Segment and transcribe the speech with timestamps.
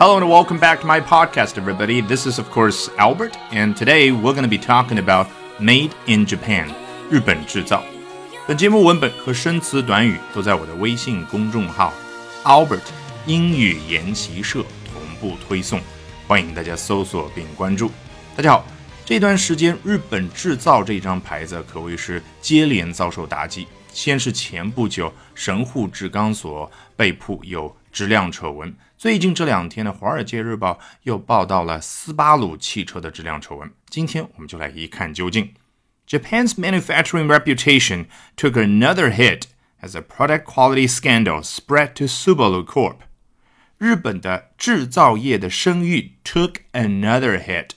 [0.00, 2.00] Hello and welcome back to my podcast, everybody.
[2.00, 5.26] This is, of course, Albert, and today we're going to be talking about
[5.58, 6.68] Made in Japan,
[7.10, 7.82] 日本制造。
[8.46, 11.92] 本节目文本和生词短语都在我的微信公众号
[12.44, 12.82] Albert
[13.26, 15.80] 英语研习社同步推送，
[16.28, 17.90] 欢迎大家搜索并关注。
[18.36, 18.64] 大家好，
[19.04, 23.66] 这段时间日本制造这张牌子可谓是接连遭受打击。
[23.92, 33.71] 先是前不久神户制钢所被曝有质量丑闻， 最近这两天呢，《华尔街日报》又报道了斯巴鲁汽车的质量丑闻。
[33.89, 35.55] 今天我们就来一看究竟。
[36.07, 38.05] Japan's manufacturing reputation
[38.37, 39.45] took another hit
[39.81, 42.97] as a product quality scandal spread to Subaru Corp.
[43.79, 47.69] 日本的制造业的声誉 took another hit，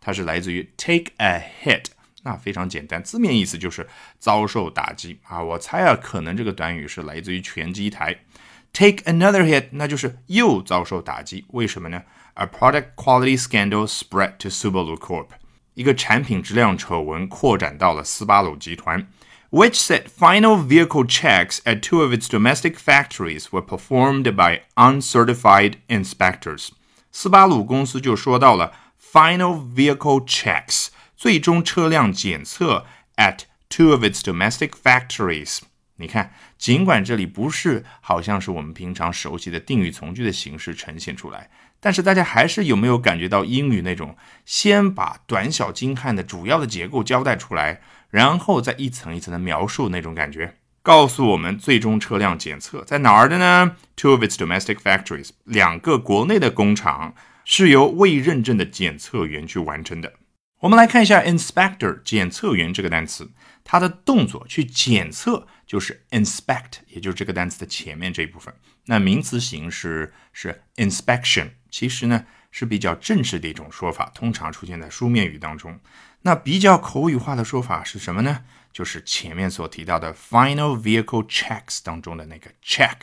[0.00, 1.84] 它是来自于 take a hit。
[2.24, 3.88] 那非常简单，字面意思就是
[4.18, 5.40] 遭受打击啊！
[5.40, 8.24] 我猜啊，可能这个短语是来自于拳击台。
[8.73, 11.45] Take another hit，那就是又遭受打击。
[11.49, 12.03] 为什么呢？
[12.35, 15.29] A product quality scandal spread to Subaru Corp，
[15.73, 19.07] 一个产品质量丑闻扩展到了斯巴鲁集团，
[19.49, 26.69] which said final vehicle checks at two of its domestic factories were performed by uncertified inspectors。
[27.11, 30.89] 斯巴鲁公司就说到了 final vehicle checks。
[31.15, 35.61] 最终车辆检测 at two of its domestic factories。
[36.02, 50.56] 你看，尽管这里不是好像是我们平常熟悉的定语从句的形式呈现出来，但是大家还是有没有感觉到英语那种先把短小精悍的主要的结构交代出来，然后再一层一层的描述那种感觉？
[50.82, 60.14] 告诉我们最终车辆检测在哪儿的呢？Two of its domestic factories，两个国内的工厂是由未认证的检测员去完成的。
[60.62, 63.30] 我们来看一下 inspector 检测员这个单词，
[63.64, 68.54] 它的动作去检测就是 inspect，也就是这个单词的前面这一部分。
[68.86, 75.78] 那名词形式是 inspection，其实呢是比较正式的一种说法，通常出现在书面语当中。
[76.22, 78.44] 那比较口语化的说法是什么呢？
[78.72, 82.96] 就是前面所提到的 final vehicle checks 当中的那个 check。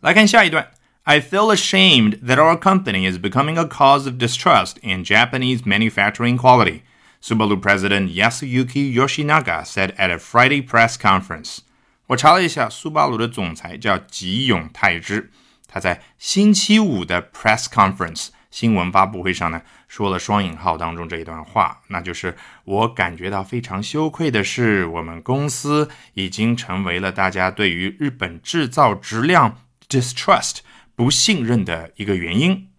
[0.00, 0.72] 来看下一段。
[1.06, 6.80] I feel ashamed that our company is becoming a cause of distrust in Japanese manufacturing quality,
[7.23, 11.59] Subaru President Yasuyuki Yoshinaga said at a Friday press conference.
[12.07, 15.31] 我查了一下，苏巴鲁的总裁叫吉永泰之，
[15.67, 22.35] 他在星期五的 press conference 新闻发布会上呢，说了双引号当中这一段话，那就是
[22.65, 30.59] 我感觉到非常羞愧的是，我们公司已经成为了大家对于日本制造质量 distrust。
[30.95, 32.71] 不信任的一个原因。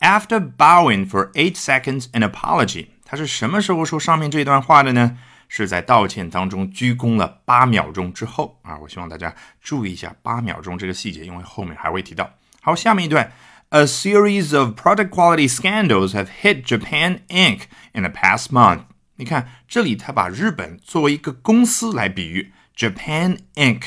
[0.00, 5.17] After bowing for eight seconds in apology， 他是什么时候说上面这段话的呢？
[5.47, 8.77] 是在道歉当中鞠躬了八秒钟之后啊！
[8.79, 12.29] 我希望大家注意一下八秒钟这个细节，因为后面还会提到。
[12.61, 13.31] 好，下面一段
[13.69, 17.61] ：A series of product quality scandals have hit Japan Inc.
[17.93, 18.81] in the past month。
[19.15, 23.83] 你看这里，他把日本作为一个公司来比喻，Japan Inc.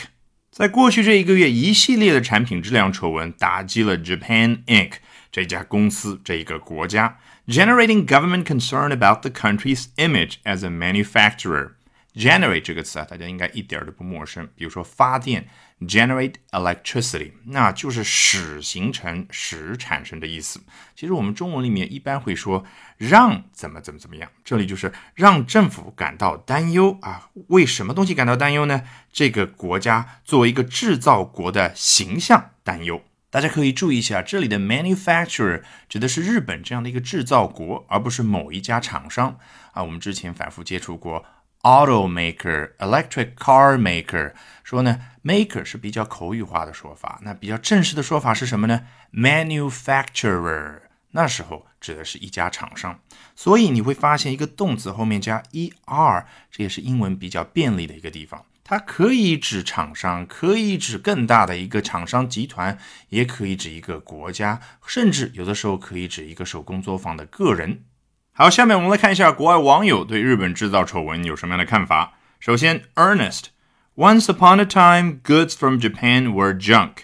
[0.51, 4.95] 在过去这一个月，一系列的产品质量丑闻打击了 Japan Inc.
[5.31, 11.75] 这家公司这一个国家，generating government concern about the country's image as a manufacturer。
[12.21, 14.47] Generate 这个词啊，大家应该一点都不陌生。
[14.55, 15.49] 比如说发电
[15.81, 20.61] ，generate electricity，那就是使形成、使产生的意思。
[20.95, 22.65] 其实我们中文里面一般会说
[22.99, 27.31] 让怎么怎么怎么样，这里就是让政府感到担忧啊。
[27.49, 28.83] 为什么东西感到担忧呢？
[29.11, 33.03] 这个国家作为一个制造国的形象担忧。
[33.31, 39.39] 大家可以注意一下，这里的 manufacturer 指的是日本这样的一个制造国，而不是某一家厂商
[39.73, 39.83] 啊。
[39.83, 41.25] 我们之前反复接触过。
[41.63, 44.33] Automaker, electric car maker，
[44.65, 52.99] 说呢，maker 是比较口语化的说法，那比较正式的说法是什么呢？Manufacturer，那时候指的是一家厂商，
[53.37, 62.79] 所以你会发现一个动词后面加 er，这也是英文比较便利的一个地方，它可以指厂商，可以指更大的一个厂商集团，
[63.11, 67.85] 也可以指一个国家，甚至有的时候可以指一个手工作坊的个人。
[68.33, 72.15] 好，下面我们来看一下国外网友对日本制造丑闻有什么样的看法。
[72.39, 77.03] 首先，Ernest，Once upon a time, goods from Japan were junk.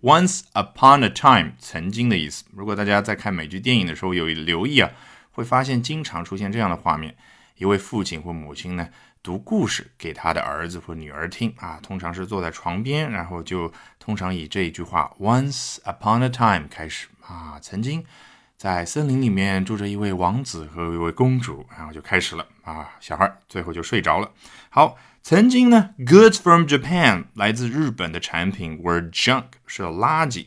[0.00, 2.44] Once upon a time，曾经的意思。
[2.54, 4.90] 如果大家在看美剧、电影的时候有留意啊，
[5.32, 7.16] 会发现经常出现这样的画面：
[7.56, 8.88] 一位父亲或母亲呢，
[9.20, 18.04] 读故事给他的儿子或女儿听啊，通常是坐在床边，然后就通常以这一句话 “Once upon a time” 开始啊，曾经。
[18.58, 24.28] 在森林里面住着一位王子和一位公主，然后就开始了啊，小孩最后就睡着了。
[24.68, 30.46] 好，曾经呢，goods from Japan 来自日本的产品 were junk 是垃圾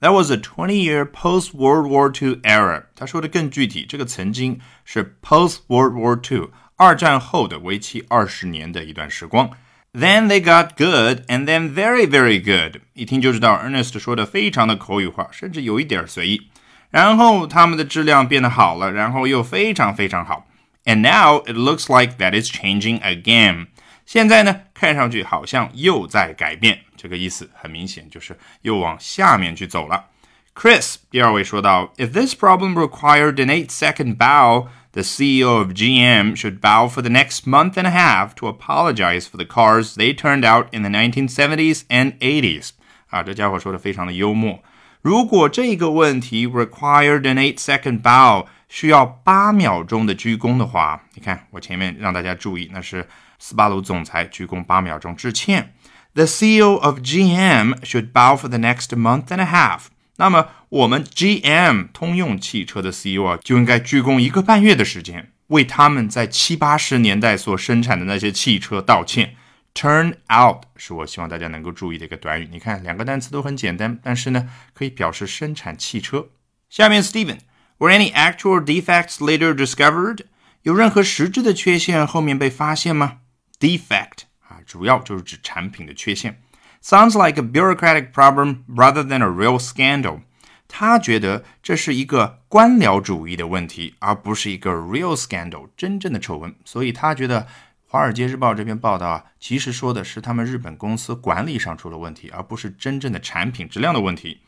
[0.00, 2.84] That was a twenty-year post-World War II era。
[2.96, 9.50] 他说的更具体，这个曾经是 post-World War II 二战后的为期二十年的一段时光。
[9.92, 12.80] Then they got good, and then very, very good。
[12.94, 16.48] 一听就知道，Ernest 说的非常的口语化，甚至有一点随意。
[16.89, 20.47] 然后他们的质量变得好了，然后又非常非常好。
[20.85, 23.67] And now it looks like that is changing again。
[24.05, 26.81] 现在呢，看上去好像又在改变。
[26.95, 30.05] 这个意思很明显，就是又往下面去走了。
[30.53, 37.09] Chris 第二位说到，If this problem required an eight-second bow, the CEO of GM should bow for the
[37.09, 40.89] next month and a half to apologize for the cars they turned out in the
[40.89, 42.69] 1970s and 80s。
[43.09, 44.63] 啊，这家伙说的非常的幽默。
[45.02, 53.08] 如果这个问题 required an eight-second bow，需要八秒钟的鞠躬的话，你看我前面让大家注意，那是
[53.38, 55.74] 斯巴鲁总裁鞠躬八秒钟致歉。
[56.12, 59.84] The CEO of GM should bow for the next month and a half。
[60.16, 69.34] 那么我们 GM 通用汽车的 CEO 啊，就应该鞠躬一个半月的时间，为他们在七八十年代所生产的那些汽车道歉。
[69.72, 72.48] Turn out 是我希望大家能够注意的一个短语。
[72.50, 76.28] 你看，两个单词都很简单，但是呢，可以表示生产汽车。
[76.68, 80.24] 下面 Steven，Were any actual defects later discovered？
[80.62, 83.18] 有任何实质的缺陷后面被发现吗
[83.58, 84.58] ？Defect 啊。
[84.66, 86.42] 主要就是指产品的缺陷。
[86.82, 90.20] Sounds like a bureaucratic problem rather than a real scandal。
[90.68, 96.54] 他觉得这是一个官僚主义的问题，而不是一个 real scandal 真正的丑闻。
[96.64, 97.40] 所以他觉得
[97.92, 104.42] 《华尔街日报》这篇报道啊，其实说的是他们日本公司管理上出了问题，而不是真正的产品质量的问题。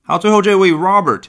[0.00, 1.24] 好，最后这位 Robert。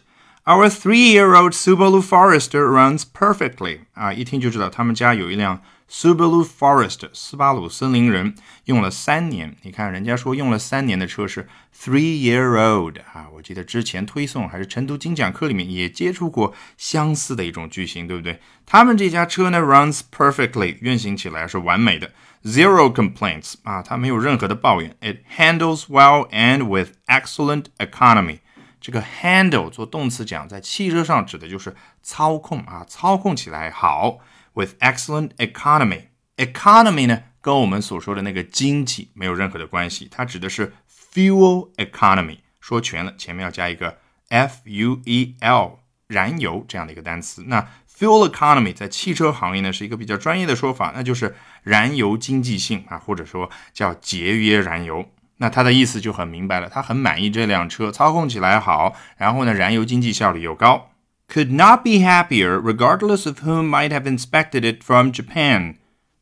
[0.47, 3.81] Our three-year-old Subaru Forester runs perfectly。
[3.95, 8.35] 啊，一听就知道他们家有一辆 Subaru Forester 斯巴鲁森林人，
[8.65, 9.55] 用了三年。
[9.63, 11.47] 你看人家说用了三年的车是
[11.79, 18.41] three-year-old 啊，我记得之前推送还是晨读精讲课里面也接触过相似的一种句型，对不对？
[18.67, 22.11] 他们这家车呢 runs perfectly，运行起来是完美的，
[22.43, 24.97] zero complaints 啊，它没有任何的抱怨。
[25.01, 28.39] It handles well and with excellent economy。
[28.80, 34.20] 这个 handle 做动词讲，在汽车上指的就是操控啊，操控起来好。
[34.54, 42.40] With excellent economy, economy 呢，跟我们所说的那个经济没有任何的关系，它指的是 fuel economy。
[42.60, 47.44] 说全了，前面要加一个 f u e l，燃油这样的一个单词。
[47.46, 55.12] 那 fuel economy 在汽车行业呢是一个比较专业的说法，那就是燃油经济性啊，或者说叫节约燃油。
[55.38, 60.90] 那他的意思就很明白了，他很满意这辆车，操控起来好，然后呢，燃油经济效率又高。
[61.28, 65.76] Could not be happier, regardless of whom might have inspected it from Japan.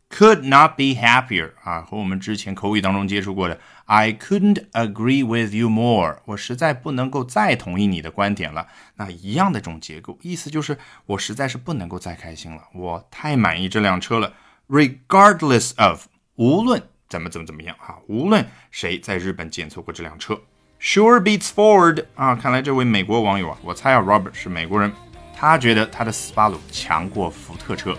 [0.10, 8.68] Could not be happier 啊，和我们之前口语当中接触过的 I couldn't agree with you more，我实在不能够再同意你的观点了。
[8.96, 14.34] 那一样的这种结构，意思就是我实在是不能够再开心了，我太满意这辆车了。
[14.68, 16.84] Regardless of，无论。
[17.09, 17.97] 怎么怎么怎么样啊？
[18.07, 20.41] 无论谁在日本检测过这辆车，
[20.81, 22.35] Sure beats Ford 啊！
[22.35, 24.93] 看来这位美国网友啊，我猜啊，Robert 是美国人，
[25.37, 27.97] 他觉得他的斯巴鲁强过福特车。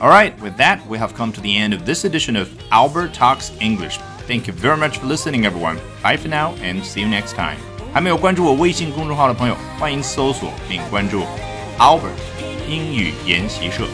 [0.00, 3.12] All right, with that, we have come to the end of this edition of Albert
[3.12, 3.98] Talks English.
[4.26, 5.76] Thank you very much for listening, everyone.
[6.02, 7.58] Bye for now, and see you next time.
[7.92, 11.24] 还没有关注我微信公众号的朋友，欢迎搜索并关注
[11.78, 12.16] Albert
[12.68, 13.84] 英语研习社。